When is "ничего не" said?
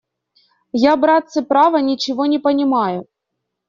1.91-2.39